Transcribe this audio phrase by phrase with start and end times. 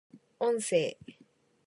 [0.41, 0.95] 音声